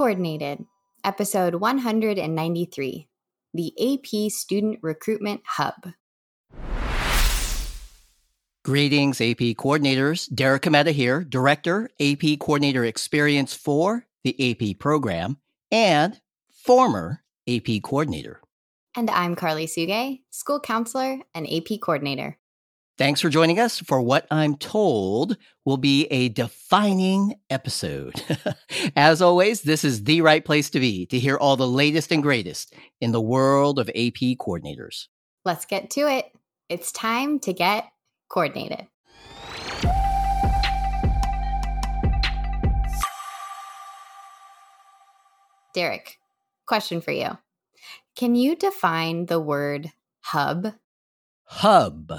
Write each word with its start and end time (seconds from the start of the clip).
Coordinated, 0.00 0.64
episode 1.04 1.56
193 1.56 3.08
The 3.52 3.74
AP 3.78 4.30
Student 4.30 4.78
Recruitment 4.80 5.42
Hub. 5.44 5.88
Greetings, 8.64 9.20
AP 9.20 9.58
coordinators. 9.58 10.34
Derek 10.34 10.62
Cometa 10.62 10.92
here, 10.92 11.22
Director, 11.22 11.90
AP 12.00 12.38
Coordinator 12.40 12.82
Experience 12.86 13.52
for 13.52 14.06
the 14.24 14.72
AP 14.72 14.78
program, 14.78 15.36
and 15.70 16.18
former 16.50 17.22
AP 17.46 17.82
coordinator. 17.82 18.40
And 18.96 19.10
I'm 19.10 19.36
Karli 19.36 19.66
Suge, 19.66 20.22
School 20.30 20.60
Counselor 20.60 21.18
and 21.34 21.46
AP 21.46 21.78
Coordinator. 21.82 22.38
Thanks 23.00 23.22
for 23.22 23.30
joining 23.30 23.58
us 23.58 23.78
for 23.78 24.02
what 24.02 24.26
I'm 24.30 24.58
told 24.58 25.38
will 25.64 25.78
be 25.78 26.04
a 26.10 26.28
defining 26.28 27.36
episode. 27.48 28.22
As 28.94 29.22
always, 29.22 29.62
this 29.62 29.84
is 29.84 30.04
the 30.04 30.20
right 30.20 30.44
place 30.44 30.68
to 30.68 30.80
be 30.80 31.06
to 31.06 31.18
hear 31.18 31.38
all 31.38 31.56
the 31.56 31.66
latest 31.66 32.12
and 32.12 32.22
greatest 32.22 32.74
in 33.00 33.12
the 33.12 33.20
world 33.22 33.78
of 33.78 33.88
AP 33.88 34.36
coordinators. 34.36 35.06
Let's 35.46 35.64
get 35.64 35.88
to 35.92 36.00
it. 36.02 36.26
It's 36.68 36.92
time 36.92 37.38
to 37.38 37.54
get 37.54 37.86
coordinated. 38.28 38.86
Derek, 45.72 46.18
question 46.66 47.00
for 47.00 47.12
you. 47.12 47.38
Can 48.14 48.34
you 48.34 48.56
define 48.56 49.24
the 49.24 49.40
word 49.40 49.90
hub? 50.20 50.74
Hub. 51.44 52.12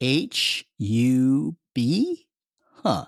H 0.00 0.66
U 0.78 1.56
B? 1.74 2.26
Huh. 2.82 3.06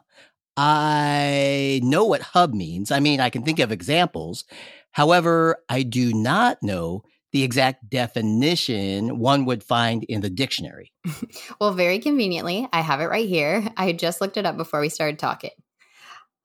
I 0.56 1.80
know 1.82 2.04
what 2.04 2.20
hub 2.20 2.52
means. 2.52 2.90
I 2.90 3.00
mean, 3.00 3.20
I 3.20 3.30
can 3.30 3.42
think 3.42 3.58
of 3.58 3.72
examples. 3.72 4.44
However, 4.90 5.56
I 5.68 5.82
do 5.82 6.12
not 6.12 6.62
know 6.62 7.02
the 7.32 7.42
exact 7.42 7.88
definition 7.88 9.18
one 9.18 9.46
would 9.46 9.64
find 9.64 10.04
in 10.04 10.20
the 10.20 10.28
dictionary. 10.28 10.92
well, 11.60 11.72
very 11.72 11.98
conveniently, 11.98 12.68
I 12.72 12.82
have 12.82 13.00
it 13.00 13.06
right 13.06 13.28
here. 13.28 13.66
I 13.76 13.92
just 13.92 14.20
looked 14.20 14.36
it 14.36 14.44
up 14.44 14.58
before 14.58 14.80
we 14.80 14.90
started 14.90 15.18
talking. 15.18 15.52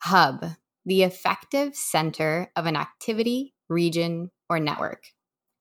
Hub, 0.03 0.45
the 0.85 1.03
effective 1.03 1.75
center 1.75 2.49
of 2.55 2.65
an 2.65 2.77
activity, 2.77 3.53
region, 3.67 4.31
or 4.49 4.59
network. 4.59 5.03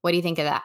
What 0.03 0.12
do 0.12 0.17
you 0.17 0.23
think 0.23 0.39
of 0.39 0.45
that? 0.45 0.62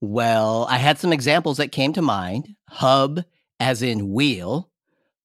Well, 0.00 0.68
I 0.70 0.76
had 0.76 0.98
some 0.98 1.12
examples 1.12 1.56
that 1.56 1.72
came 1.72 1.92
to 1.94 2.02
mind. 2.02 2.54
Hub 2.68 3.24
as 3.60 3.82
in 3.82 4.10
wheel, 4.12 4.70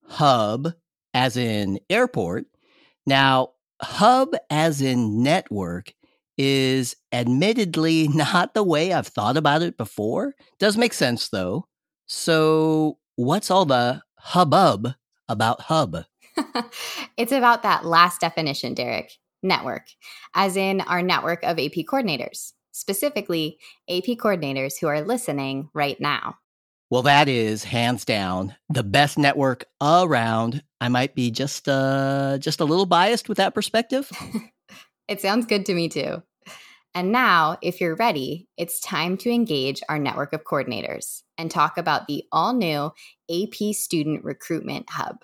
hub 0.08 0.74
as 1.14 1.38
in 1.38 1.80
airport. 1.90 2.46
Now, 3.06 3.50
hub 3.82 4.36
as 4.50 4.82
in 4.82 5.22
network 5.24 5.94
is 6.38 6.96
admittedly 7.12 8.08
not 8.14 8.54
the 8.54 8.64
way 8.64 8.94
I've 8.94 9.08
thought 9.08 9.38
about 9.38 9.62
it 9.62 9.78
before. 9.78 10.34
Does 10.60 10.78
make 10.78 10.94
sense 10.94 11.30
though. 11.30 11.68
So, 12.06 12.98
what's 13.16 13.50
all 13.52 13.66
the 13.66 14.02
hubbub 14.18 14.94
about 15.30 15.62
hub? 15.62 16.04
it's 17.18 17.32
about 17.32 17.64
that 17.64 17.86
last 17.86 18.22
definition, 18.22 18.74
Derek 18.74 19.12
network, 19.42 19.84
as 20.34 20.58
in 20.58 20.82
our 20.82 21.02
network 21.02 21.44
of 21.44 21.60
AP 21.60 21.86
coordinators, 21.86 22.54
specifically 22.72 23.58
AP 23.90 24.18
coordinators 24.18 24.80
who 24.80 24.88
are 24.88 25.02
listening 25.02 25.70
right 25.74 26.00
now. 26.00 26.38
Well, 26.90 27.04
that 27.04 27.28
is 27.28 27.64
hands 27.64 28.06
down 28.06 28.56
the 28.70 28.84
best 28.84 29.18
network 29.18 29.66
around. 29.82 30.64
I 30.80 30.90
might 30.90 31.16
be 31.16 31.32
just 31.32 31.68
uh 31.68 32.38
just 32.40 32.60
a 32.60 32.66
little 32.66 32.86
biased 32.86 33.30
with 33.30 33.38
that 33.38 33.56
perspective. 33.56 34.12
it 35.08 35.22
sounds 35.22 35.46
good 35.46 35.66
to 35.68 35.74
me 35.74 35.90
too. 35.90 36.22
And 36.96 37.12
now, 37.12 37.58
if 37.64 37.82
you're 37.82 37.96
ready, 37.96 38.48
it's 38.56 38.80
time 38.80 39.18
to 39.18 39.32
engage 39.32 39.82
our 39.90 39.98
network 39.98 40.32
of 40.32 40.44
coordinators 40.44 41.24
and 41.40 41.50
talk 41.50 41.80
about 41.80 42.08
the 42.08 42.24
all 42.32 42.54
new 42.54 42.92
AP 43.32 43.74
Student 43.74 44.24
Recruitment 44.24 44.88
Hub. 44.92 45.24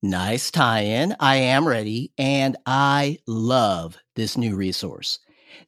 Nice 0.00 0.52
tie 0.52 0.82
in. 0.82 1.16
I 1.18 1.36
am 1.36 1.66
ready, 1.66 2.12
and 2.18 2.56
I 2.66 3.18
love 3.26 3.98
this 4.14 4.36
new 4.36 4.54
resource. 4.54 5.18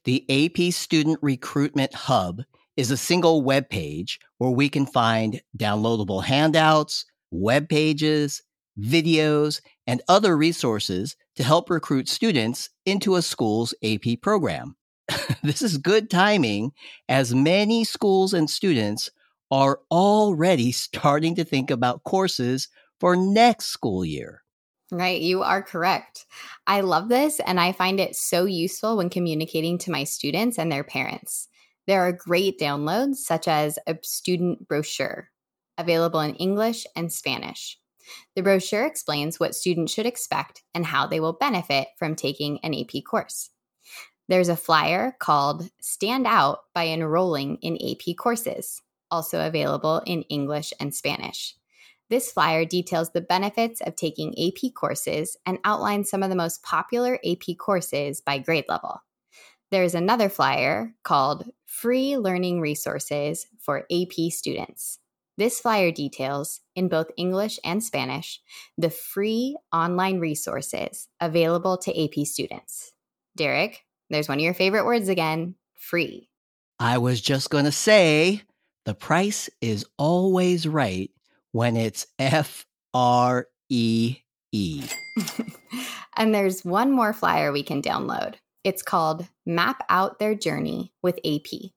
The 0.05 0.23
AP 0.29 0.71
Student 0.71 1.19
Recruitment 1.21 1.93
Hub 1.93 2.43
is 2.77 2.91
a 2.91 2.97
single 2.97 3.41
web 3.41 3.69
page 3.69 4.19
where 4.37 4.51
we 4.51 4.69
can 4.69 4.85
find 4.85 5.41
downloadable 5.57 6.23
handouts, 6.23 7.05
web 7.31 7.69
pages, 7.69 8.41
videos, 8.79 9.61
and 9.87 10.01
other 10.07 10.37
resources 10.37 11.15
to 11.35 11.43
help 11.43 11.69
recruit 11.69 12.07
students 12.07 12.69
into 12.85 13.15
a 13.15 13.21
school's 13.21 13.73
AP 13.83 14.21
program. 14.21 14.75
this 15.43 15.61
is 15.61 15.77
good 15.77 16.09
timing 16.09 16.71
as 17.09 17.33
many 17.33 17.83
schools 17.83 18.33
and 18.33 18.49
students 18.49 19.09
are 19.49 19.79
already 19.91 20.71
starting 20.71 21.35
to 21.35 21.43
think 21.43 21.69
about 21.69 22.03
courses 22.03 22.69
for 22.99 23.15
next 23.15 23.65
school 23.65 24.05
year. 24.05 24.43
Right, 24.91 25.21
you 25.21 25.41
are 25.41 25.61
correct. 25.61 26.25
I 26.67 26.81
love 26.81 27.09
this 27.09 27.39
and 27.39 27.59
I 27.59 27.71
find 27.71 27.99
it 27.99 28.15
so 28.15 28.45
useful 28.45 28.97
when 28.97 29.09
communicating 29.09 29.77
to 29.79 29.91
my 29.91 30.03
students 30.03 30.59
and 30.59 30.71
their 30.71 30.83
parents. 30.83 31.47
There 31.87 32.01
are 32.01 32.11
great 32.11 32.59
downloads, 32.59 33.15
such 33.15 33.47
as 33.47 33.79
a 33.87 33.97
student 34.03 34.67
brochure, 34.67 35.29
available 35.77 36.19
in 36.19 36.35
English 36.35 36.85
and 36.95 37.11
Spanish. 37.11 37.79
The 38.35 38.43
brochure 38.43 38.85
explains 38.85 39.39
what 39.39 39.55
students 39.55 39.93
should 39.93 40.05
expect 40.05 40.63
and 40.73 40.85
how 40.85 41.07
they 41.07 41.19
will 41.19 41.33
benefit 41.33 41.87
from 41.97 42.15
taking 42.15 42.59
an 42.59 42.73
AP 42.73 43.03
course. 43.05 43.49
There's 44.27 44.49
a 44.49 44.55
flyer 44.55 45.15
called 45.19 45.69
Stand 45.81 46.25
Out 46.25 46.59
by 46.73 46.87
Enrolling 46.87 47.57
in 47.61 47.77
AP 47.77 48.15
Courses, 48.17 48.81
also 49.09 49.45
available 49.45 50.01
in 50.05 50.21
English 50.23 50.73
and 50.79 50.95
Spanish. 50.95 51.55
This 52.09 52.31
flyer 52.31 52.65
details 52.65 53.11
the 53.11 53.21
benefits 53.21 53.81
of 53.81 53.95
taking 53.95 54.35
AP 54.37 54.73
courses 54.73 55.37
and 55.45 55.59
outlines 55.63 56.09
some 56.09 56.23
of 56.23 56.29
the 56.29 56.35
most 56.35 56.61
popular 56.63 57.19
AP 57.25 57.57
courses 57.57 58.21
by 58.21 58.37
grade 58.37 58.65
level. 58.67 59.01
There's 59.71 59.95
another 59.95 60.27
flyer 60.27 60.93
called 61.03 61.49
Free 61.71 62.17
Learning 62.17 62.59
Resources 62.59 63.47
for 63.57 63.85
AP 63.89 64.29
Students. 64.29 64.99
This 65.37 65.61
flyer 65.61 65.89
details, 65.89 66.59
in 66.75 66.89
both 66.89 67.07
English 67.15 67.59
and 67.63 67.81
Spanish, 67.81 68.41
the 68.77 68.89
free 68.89 69.55
online 69.71 70.19
resources 70.19 71.07
available 71.21 71.77
to 71.77 72.03
AP 72.03 72.27
students. 72.27 72.91
Derek, 73.37 73.85
there's 74.09 74.27
one 74.27 74.37
of 74.37 74.43
your 74.43 74.53
favorite 74.53 74.85
words 74.85 75.07
again 75.07 75.55
free. 75.73 76.29
I 76.77 76.97
was 76.97 77.21
just 77.21 77.49
going 77.49 77.65
to 77.65 77.71
say 77.71 78.41
the 78.83 78.93
price 78.93 79.49
is 79.61 79.85
always 79.97 80.67
right 80.67 81.09
when 81.53 81.77
it's 81.77 82.05
F 82.19 82.65
R 82.93 83.47
E 83.69 84.17
E. 84.51 84.83
And 86.17 86.35
there's 86.35 86.65
one 86.65 86.91
more 86.91 87.13
flyer 87.13 87.51
we 87.51 87.63
can 87.63 87.81
download. 87.81 88.35
It's 88.63 88.83
called 88.83 89.27
Map 89.45 89.83
Out 89.89 90.19
Their 90.19 90.35
Journey 90.35 90.93
with 91.01 91.19
AP, 91.25 91.71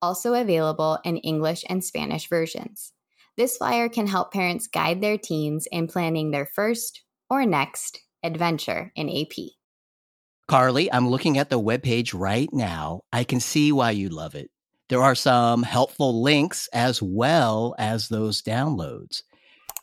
also 0.00 0.32
available 0.32 0.98
in 1.04 1.18
English 1.18 1.62
and 1.68 1.84
Spanish 1.84 2.28
versions. 2.28 2.92
This 3.36 3.58
flyer 3.58 3.90
can 3.90 4.06
help 4.06 4.32
parents 4.32 4.66
guide 4.66 5.02
their 5.02 5.18
teens 5.18 5.68
in 5.70 5.88
planning 5.88 6.30
their 6.30 6.46
first 6.46 7.02
or 7.28 7.44
next 7.44 8.00
adventure 8.22 8.92
in 8.96 9.10
AP. 9.10 9.50
Karli, 10.48 10.90
I'm 10.90 11.10
looking 11.10 11.36
at 11.36 11.50
the 11.50 11.60
webpage 11.60 12.18
right 12.18 12.48
now. 12.50 13.02
I 13.12 13.24
can 13.24 13.40
see 13.40 13.70
why 13.72 13.90
you 13.90 14.08
love 14.08 14.34
it. 14.34 14.50
There 14.88 15.02
are 15.02 15.16
some 15.16 15.64
helpful 15.64 16.22
links 16.22 16.68
as 16.72 17.02
well 17.02 17.74
as 17.78 18.08
those 18.08 18.40
downloads. 18.40 19.22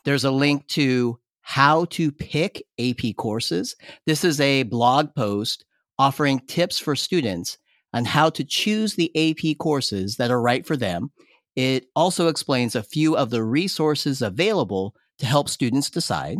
There's 0.04 0.24
a 0.24 0.30
link 0.32 0.66
to 0.68 1.20
how 1.42 1.84
to 1.86 2.10
pick 2.10 2.64
AP 2.80 3.14
courses. 3.16 3.76
This 4.06 4.24
is 4.24 4.40
a 4.40 4.64
blog 4.64 5.14
post 5.14 5.64
offering 5.98 6.40
tips 6.40 6.78
for 6.78 6.96
students 6.96 7.58
on 7.92 8.04
how 8.04 8.30
to 8.30 8.44
choose 8.44 8.94
the 8.94 9.12
AP 9.14 9.58
courses 9.58 10.16
that 10.16 10.30
are 10.30 10.40
right 10.40 10.66
for 10.66 10.76
them. 10.76 11.10
It 11.56 11.86
also 11.94 12.28
explains 12.28 12.74
a 12.74 12.82
few 12.82 13.16
of 13.16 13.30
the 13.30 13.44
resources 13.44 14.20
available 14.20 14.94
to 15.18 15.26
help 15.26 15.48
students 15.48 15.90
decide. 15.90 16.38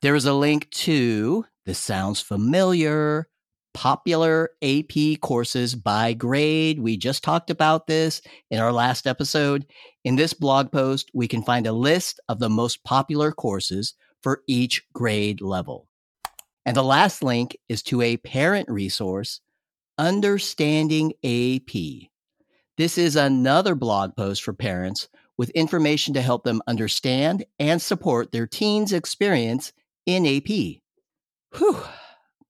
There 0.00 0.16
is 0.16 0.26
a 0.26 0.34
link 0.34 0.68
to, 0.70 1.44
this 1.64 1.78
sounds 1.78 2.20
familiar, 2.20 3.28
popular 3.74 4.50
AP 4.62 5.20
courses 5.20 5.74
by 5.74 6.12
grade. 6.12 6.80
We 6.80 6.96
just 6.96 7.22
talked 7.22 7.50
about 7.50 7.86
this 7.86 8.20
in 8.50 8.58
our 8.58 8.72
last 8.72 9.06
episode. 9.06 9.66
In 10.04 10.16
this 10.16 10.34
blog 10.34 10.72
post, 10.72 11.10
we 11.14 11.28
can 11.28 11.42
find 11.42 11.66
a 11.66 11.72
list 11.72 12.20
of 12.28 12.38
the 12.38 12.50
most 12.50 12.82
popular 12.84 13.32
courses 13.32 13.94
for 14.22 14.42
each 14.48 14.82
grade 14.92 15.40
level. 15.40 15.88
And 16.64 16.76
the 16.76 16.84
last 16.84 17.22
link 17.22 17.56
is 17.68 17.82
to 17.84 18.02
a 18.02 18.16
parent 18.18 18.68
resource, 18.68 19.40
Understanding 19.98 21.12
AP. 21.24 22.10
This 22.78 22.96
is 22.96 23.16
another 23.16 23.74
blog 23.74 24.16
post 24.16 24.42
for 24.42 24.52
parents 24.52 25.08
with 25.36 25.50
information 25.50 26.14
to 26.14 26.22
help 26.22 26.44
them 26.44 26.62
understand 26.66 27.44
and 27.58 27.80
support 27.80 28.32
their 28.32 28.46
teens' 28.46 28.92
experience 28.92 29.72
in 30.06 30.26
AP. 30.26 30.80
Whew, 31.58 31.82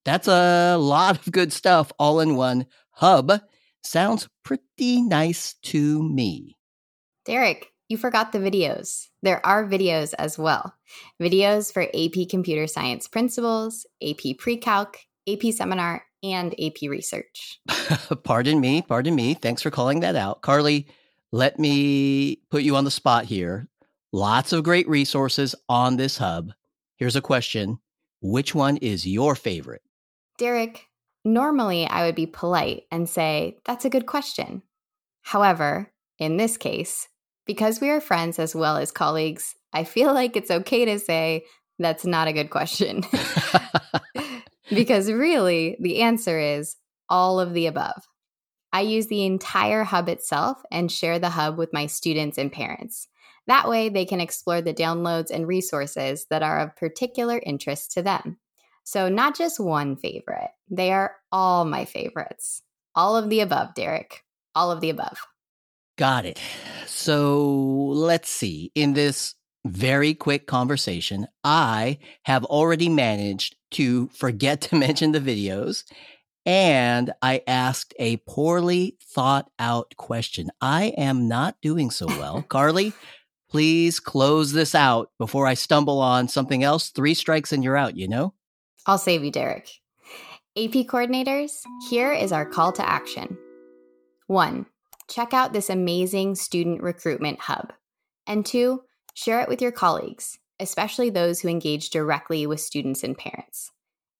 That's 0.04 0.28
a 0.28 0.76
lot 0.76 1.18
of 1.18 1.32
good 1.32 1.52
stuff 1.52 1.92
all 1.98 2.20
in 2.20 2.36
one 2.36 2.66
hub. 2.90 3.40
Sounds 3.82 4.28
pretty 4.44 5.02
nice 5.02 5.54
to 5.62 6.02
me. 6.02 6.56
Derek, 7.24 7.71
you 7.92 7.98
forgot 7.98 8.32
the 8.32 8.38
videos. 8.38 9.08
There 9.20 9.44
are 9.44 9.68
videos 9.68 10.14
as 10.18 10.38
well. 10.38 10.74
Videos 11.20 11.70
for 11.70 11.82
AP 11.82 12.26
Computer 12.30 12.66
Science 12.66 13.06
Principles, 13.06 13.86
AP 14.02 14.38
Pre-Calc, 14.38 14.96
AP 15.28 15.52
Seminar, 15.52 16.06
and 16.22 16.54
AP 16.58 16.88
Research. 16.88 17.60
pardon 18.24 18.60
me, 18.60 18.80
pardon 18.80 19.14
me. 19.14 19.34
Thanks 19.34 19.60
for 19.60 19.70
calling 19.70 20.00
that 20.00 20.16
out. 20.16 20.40
Karli, 20.40 20.86
let 21.32 21.58
me 21.58 22.38
put 22.50 22.62
you 22.62 22.76
on 22.76 22.84
the 22.84 22.90
spot 22.90 23.26
here. 23.26 23.68
Lots 24.10 24.54
of 24.54 24.64
great 24.64 24.88
resources 24.88 25.54
on 25.68 25.98
this 25.98 26.16
hub. 26.16 26.52
Here's 26.96 27.16
a 27.16 27.20
question 27.20 27.78
Which 28.22 28.54
one 28.54 28.78
is 28.78 29.06
your 29.06 29.34
favorite? 29.34 29.82
Derek, 30.38 30.86
normally 31.26 31.86
I 31.86 32.06
would 32.06 32.14
be 32.14 32.26
polite 32.26 32.84
and 32.90 33.06
say, 33.06 33.58
That's 33.66 33.84
a 33.84 33.90
good 33.90 34.06
question. 34.06 34.62
However, 35.20 35.92
in 36.18 36.38
this 36.38 36.56
case, 36.56 37.08
because 37.52 37.82
we 37.82 37.90
are 37.90 38.00
friends 38.00 38.38
as 38.38 38.54
well 38.54 38.78
as 38.78 38.90
colleagues, 38.90 39.54
I 39.74 39.84
feel 39.84 40.14
like 40.14 40.36
it's 40.36 40.50
okay 40.50 40.86
to 40.86 40.98
say, 40.98 41.44
That's 41.78 42.06
not 42.06 42.26
a 42.26 42.32
good 42.32 42.48
question. 42.48 43.04
because 44.70 45.12
really, 45.12 45.76
the 45.78 46.00
answer 46.00 46.40
is 46.40 46.76
all 47.10 47.38
of 47.38 47.52
the 47.52 47.66
above. 47.66 48.08
I 48.72 48.80
use 48.80 49.08
the 49.08 49.26
entire 49.26 49.84
hub 49.84 50.08
itself 50.08 50.62
and 50.70 50.90
share 50.90 51.18
the 51.18 51.28
hub 51.28 51.58
with 51.58 51.74
my 51.74 51.84
students 51.84 52.38
and 52.38 52.50
parents. 52.50 53.06
That 53.46 53.68
way, 53.68 53.90
they 53.90 54.06
can 54.06 54.22
explore 54.22 54.62
the 54.62 54.72
downloads 54.72 55.30
and 55.30 55.46
resources 55.46 56.24
that 56.30 56.42
are 56.42 56.58
of 56.58 56.74
particular 56.76 57.38
interest 57.44 57.92
to 57.92 58.02
them. 58.02 58.38
So, 58.82 59.10
not 59.10 59.36
just 59.36 59.60
one 59.60 59.96
favorite, 59.96 60.52
they 60.70 60.90
are 60.90 61.16
all 61.30 61.66
my 61.66 61.84
favorites. 61.84 62.62
All 62.94 63.14
of 63.14 63.28
the 63.28 63.40
above, 63.40 63.74
Derek. 63.74 64.24
All 64.54 64.72
of 64.72 64.80
the 64.80 64.88
above. 64.88 65.18
Got 65.98 66.24
it. 66.26 66.40
So, 66.86 67.46
let's 67.46 68.28
see. 68.28 68.72
In 68.74 68.94
this 68.94 69.34
very 69.64 70.14
quick 70.14 70.46
conversation, 70.46 71.26
I 71.44 71.98
have 72.24 72.44
already 72.44 72.88
managed 72.88 73.56
to 73.72 74.08
forget 74.08 74.60
to 74.62 74.76
mention 74.76 75.12
the 75.12 75.20
videos 75.20 75.84
and 76.44 77.12
I 77.22 77.42
asked 77.46 77.94
a 77.98 78.16
poorly 78.18 78.96
thought 79.02 79.50
out 79.58 79.94
question. 79.96 80.50
I 80.60 80.86
am 80.96 81.28
not 81.28 81.56
doing 81.62 81.90
so 81.90 82.06
well. 82.06 82.42
Karli, 82.48 82.92
please 83.48 84.00
close 84.00 84.52
this 84.52 84.74
out 84.74 85.10
before 85.18 85.46
I 85.46 85.54
stumble 85.54 86.00
on 86.00 86.28
something 86.28 86.64
else. 86.64 86.90
Three 86.90 87.14
strikes 87.14 87.52
and 87.52 87.62
you're 87.62 87.76
out, 87.76 87.96
you 87.96 88.08
know? 88.08 88.34
I'll 88.86 88.98
save 88.98 89.22
you, 89.22 89.30
Derek. 89.30 89.68
AP 90.56 90.86
coordinators, 90.86 91.60
here 91.88 92.12
is 92.12 92.32
our 92.32 92.44
call 92.44 92.72
to 92.72 92.86
action. 92.86 93.38
One, 94.26 94.66
check 95.12 95.34
out 95.34 95.52
this 95.52 95.68
amazing 95.68 96.34
student 96.34 96.82
recruitment 96.82 97.38
hub. 97.38 97.72
And 98.26 98.46
two, 98.46 98.82
share 99.14 99.40
it 99.40 99.48
with 99.48 99.60
your 99.60 99.72
colleagues, 99.72 100.38
especially 100.58 101.10
those 101.10 101.40
who 101.40 101.48
engage 101.48 101.90
directly 101.90 102.46
with 102.46 102.60
students 102.60 103.04
and 103.04 103.16
parents. 103.16 103.70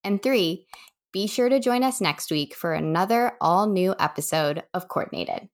And 0.05 0.23
three, 0.23 0.67
be 1.11 1.27
sure 1.27 1.49
to 1.49 1.61
join 1.61 1.83
us 1.83 2.01
next 2.01 2.31
week 2.31 2.55
for 2.55 2.75
another 2.75 3.33
all 3.41 3.67
new 3.67 3.95
episode 3.99 4.65
of 4.75 4.89
Coordinated. 4.89 5.49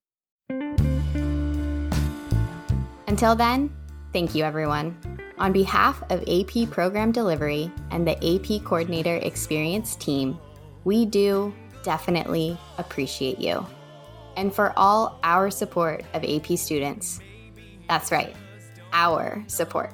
Until 3.06 3.36
then, 3.36 3.72
thank 4.12 4.34
you, 4.34 4.44
everyone. 4.44 4.98
On 5.38 5.52
behalf 5.52 6.02
of 6.10 6.24
AP 6.28 6.68
Program 6.70 7.12
Delivery 7.12 7.70
and 7.92 8.06
the 8.06 8.16
AP 8.16 8.64
Coordinator 8.64 9.16
Experience 9.16 9.94
team, 9.96 10.36
we 10.84 11.06
do 11.06 11.54
definitely 11.84 12.58
appreciate 12.78 13.38
you. 13.38 13.64
And 14.38 14.54
for 14.54 14.72
all 14.76 15.18
our 15.24 15.50
support 15.50 16.04
of 16.14 16.22
AP 16.22 16.56
students, 16.56 17.18
that's 17.88 18.12
right, 18.12 18.36
our 18.92 19.42
support. 19.48 19.92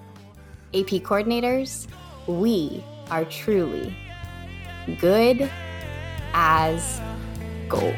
AP 0.75 1.01
coordinators, 1.01 1.87
we 2.27 2.85
are 3.11 3.25
truly 3.25 3.97
good 5.01 5.51
as 6.35 7.01
gold. 7.71 7.95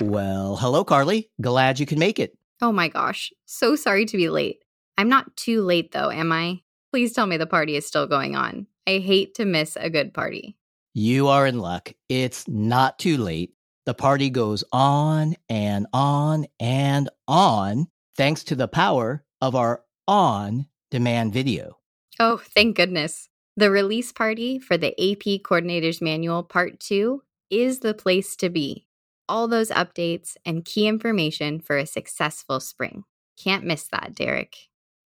Well, 0.00 0.56
hello, 0.56 0.84
Karli. 0.84 1.30
Glad 1.40 1.78
you 1.78 1.86
can 1.86 1.98
make 1.98 2.18
it. 2.18 2.36
Oh 2.60 2.72
my 2.72 2.88
gosh. 2.88 3.32
So 3.46 3.76
sorry 3.76 4.06
to 4.06 4.16
be 4.16 4.28
late. 4.28 4.64
I'm 4.98 5.08
not 5.08 5.36
too 5.36 5.62
late, 5.62 5.92
though, 5.92 6.10
am 6.10 6.32
I? 6.32 6.60
Please 6.92 7.12
tell 7.12 7.26
me 7.26 7.36
the 7.36 7.46
party 7.46 7.76
is 7.76 7.86
still 7.86 8.06
going 8.06 8.36
on. 8.36 8.66
I 8.86 8.98
hate 8.98 9.34
to 9.36 9.44
miss 9.44 9.76
a 9.76 9.90
good 9.90 10.14
party. 10.14 10.56
You 10.94 11.28
are 11.28 11.46
in 11.46 11.58
luck. 11.58 11.92
It's 12.08 12.46
not 12.46 12.98
too 12.98 13.16
late. 13.16 13.54
The 13.86 13.94
party 13.94 14.30
goes 14.30 14.64
on 14.72 15.34
and 15.48 15.86
on 15.92 16.46
and 16.60 17.10
on 17.26 17.88
thanks 18.16 18.44
to 18.44 18.54
the 18.54 18.68
power 18.68 19.24
of 19.40 19.54
our 19.54 19.82
on 20.06 20.66
demand 20.90 21.32
video. 21.32 21.78
Oh, 22.20 22.36
thank 22.36 22.76
goodness. 22.76 23.28
The 23.56 23.70
release 23.70 24.12
party 24.12 24.58
for 24.58 24.76
the 24.76 24.92
AP 24.92 25.42
Coordinators 25.42 26.00
Manual 26.00 26.42
Part 26.44 26.80
2 26.80 27.22
is 27.50 27.80
the 27.80 27.94
place 27.94 28.36
to 28.36 28.48
be. 28.48 28.86
All 29.28 29.48
those 29.48 29.70
updates 29.70 30.36
and 30.44 30.64
key 30.64 30.86
information 30.86 31.60
for 31.60 31.76
a 31.76 31.86
successful 31.86 32.60
spring. 32.60 33.04
Can't 33.42 33.64
miss 33.64 33.88
that, 33.88 34.14
Derek. 34.14 34.56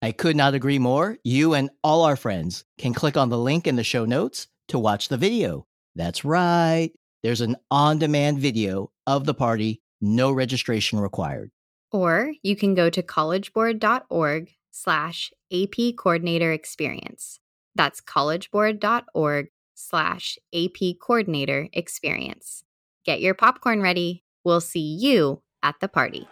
I 0.00 0.12
could 0.12 0.36
not 0.36 0.54
agree 0.54 0.78
more. 0.78 1.18
You 1.24 1.54
and 1.54 1.70
all 1.82 2.04
our 2.04 2.16
friends 2.16 2.64
can 2.78 2.94
click 2.94 3.16
on 3.16 3.30
the 3.30 3.38
link 3.38 3.66
in 3.66 3.76
the 3.76 3.84
show 3.84 4.04
notes 4.04 4.46
to 4.68 4.78
watch 4.78 5.08
the 5.08 5.16
video. 5.16 5.66
That's 5.96 6.24
right. 6.24 6.90
There's 7.22 7.40
an 7.40 7.56
on 7.70 7.98
demand 7.98 8.38
video 8.38 8.92
of 9.06 9.24
the 9.24 9.34
party, 9.34 9.82
no 10.00 10.30
registration 10.30 11.00
required. 11.00 11.50
Or 11.90 12.32
you 12.42 12.54
can 12.54 12.74
go 12.74 12.90
to 12.90 13.02
collegeboard.org 13.02 14.54
slash 14.70 15.32
AP 15.52 15.96
coordinator 15.96 16.52
experience. 16.52 17.40
That's 17.74 18.00
collegeboard.org 18.00 19.48
slash 19.74 20.38
AP 20.54 20.98
coordinator 21.00 21.68
experience. 21.72 22.62
Get 23.04 23.20
your 23.20 23.34
popcorn 23.34 23.80
ready. 23.80 24.24
We'll 24.44 24.60
see 24.60 24.80
you 24.80 25.42
at 25.62 25.76
the 25.80 25.88
party. 25.88 26.28